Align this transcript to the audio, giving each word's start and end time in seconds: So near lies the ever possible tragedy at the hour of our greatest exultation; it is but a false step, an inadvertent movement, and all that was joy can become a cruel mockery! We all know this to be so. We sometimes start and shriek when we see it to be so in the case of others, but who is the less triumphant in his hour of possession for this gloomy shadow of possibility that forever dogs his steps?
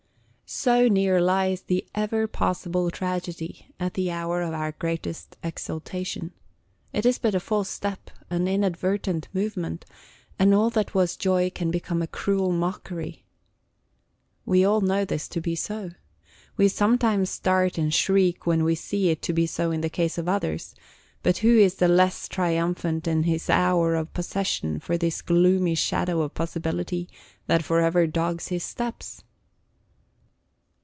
So 0.53 0.89
near 0.89 1.21
lies 1.21 1.61
the 1.61 1.87
ever 1.95 2.27
possible 2.27 2.91
tragedy 2.91 3.67
at 3.79 3.93
the 3.93 4.11
hour 4.11 4.41
of 4.41 4.53
our 4.53 4.73
greatest 4.73 5.37
exultation; 5.41 6.33
it 6.91 7.05
is 7.05 7.17
but 7.17 7.33
a 7.33 7.39
false 7.39 7.69
step, 7.69 8.09
an 8.29 8.49
inadvertent 8.49 9.29
movement, 9.33 9.85
and 10.37 10.53
all 10.53 10.69
that 10.71 10.93
was 10.93 11.15
joy 11.15 11.51
can 11.51 11.71
become 11.71 12.01
a 12.01 12.05
cruel 12.05 12.51
mockery! 12.51 13.23
We 14.45 14.65
all 14.65 14.81
know 14.81 15.05
this 15.05 15.29
to 15.29 15.39
be 15.39 15.55
so. 15.55 15.91
We 16.57 16.67
sometimes 16.67 17.29
start 17.29 17.77
and 17.77 17.93
shriek 17.93 18.45
when 18.45 18.65
we 18.65 18.75
see 18.75 19.09
it 19.09 19.21
to 19.21 19.31
be 19.31 19.45
so 19.45 19.71
in 19.71 19.79
the 19.79 19.89
case 19.89 20.17
of 20.17 20.27
others, 20.27 20.75
but 21.23 21.37
who 21.37 21.57
is 21.57 21.75
the 21.75 21.87
less 21.87 22.27
triumphant 22.27 23.07
in 23.07 23.23
his 23.23 23.49
hour 23.49 23.95
of 23.95 24.11
possession 24.13 24.81
for 24.81 24.97
this 24.97 25.21
gloomy 25.21 25.75
shadow 25.75 26.19
of 26.23 26.33
possibility 26.33 27.07
that 27.47 27.63
forever 27.63 28.05
dogs 28.05 28.49
his 28.49 28.65
steps? 28.65 29.23